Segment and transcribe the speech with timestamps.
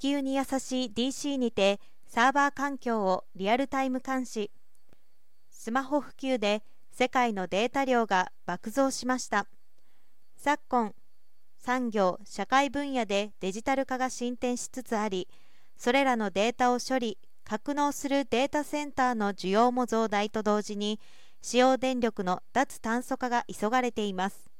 [0.00, 4.50] 球に優しい DC にてサーバー環境をリアルタイム監視。
[5.50, 9.46] スマホ普及で世界のデータ量が爆増しました。
[10.36, 10.94] 昨今
[11.58, 15.28] 産業社会分野でデジタル化が進展しつつあり
[15.76, 20.98] それらのデータを処理格納するデータセンターの需要も増大と同時に
[21.42, 24.50] 使用電力の脱炭素化が急がれています。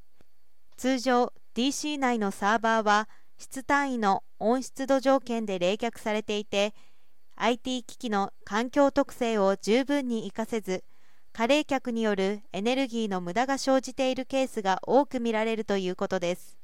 [0.77, 6.75] 通常 DC 内のサーバーは質単位の温湿度条件で冷却されていて
[7.37, 10.85] IT 機器の環境特性を十分に活かせず
[11.33, 16.59] 過冷却によるエネルギーの無駄が生じているケースが多く見られるということです。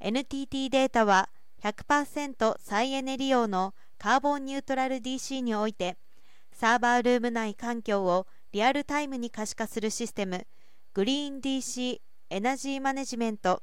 [0.00, 1.30] NTT データは
[1.62, 5.96] 100%再エネ利用のカーボンニュートラル DC において
[6.52, 10.46] サーバールーム内環境をリアルタイムに可視化するシステム
[10.94, 12.00] グリーン DC
[12.30, 13.62] エナジーマネジメント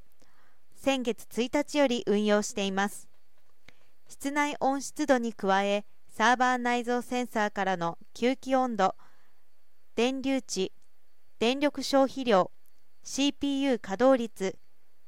[0.75, 3.06] 先月1日より運用しています。
[4.07, 8.95] 室内温湿度に加えサーバー内蔵センサーからの吸気温度
[9.95, 10.71] 電流値
[11.39, 12.51] 電力消費量
[13.03, 14.57] CPU 稼働率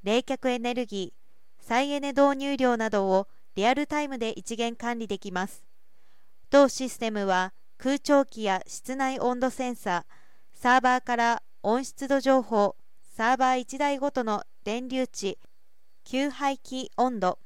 [0.03, 5.63] 冷却エネルギー再エネ導入量などをリアルタイムで一元管理できます。
[6.49, 12.75] 同システムは空調機や室内温度センサー、サーバーから温湿度情報、
[13.15, 15.37] サーバー1台ごとの電流値、
[16.05, 17.37] 給排気温度、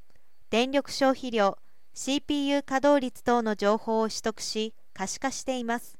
[0.54, 1.58] 電力消費量、
[1.94, 5.98] CPU 稼働率等の情報を取得し可視化しています。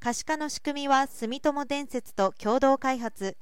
[0.00, 3.36] 可視化の仕組みは住友電鉄と共同開発。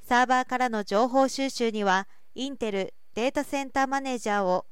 [0.00, 4.66] サーバーからの情報収集にはインテルデータセンターマネージャーを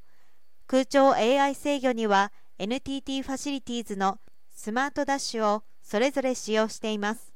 [0.67, 4.19] 空調 AI 制御には NTT ファシリティーズの
[4.53, 7.31] スマートダッシュをそれぞれ使用しています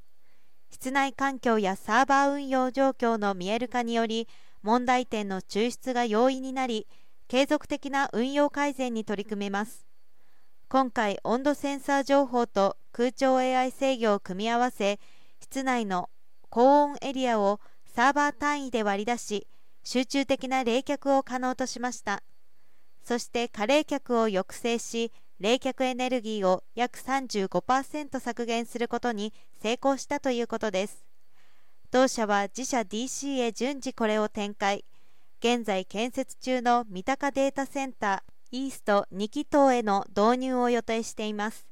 [0.70, 4.28] 室内環境やサーバー運用状況の見える化により
[4.64, 6.88] 問題点の抽出が容易になり
[7.34, 9.88] 継続的な運用改善に取り組めます。
[10.70, 15.00] 今回温度センサー情報と空調 AI 制御を組み合わせ
[15.40, 16.12] 室内の
[16.52, 19.48] 高温エリアをサーバー単位で割り出し
[19.84, 22.22] 集中的な冷却を可能としました。
[23.04, 31.04] そして過冷却を抑制し冷却エネルギーを約35%削減することに成功したということです。
[31.90, 34.86] 同社は自社 DC へ順次これを展開。
[35.46, 41.68] 現在建設中の三鷹データセンターイースト2気筒への導入を予定しています。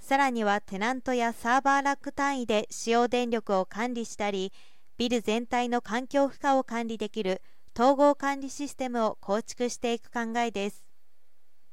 [0.00, 4.52] さらにはテナントやサーバーラック単位で使用電力を管理したり
[4.98, 7.40] ビル全体の環境負荷を管理できる
[7.78, 10.82] 統合管理システムを構築していく考えです。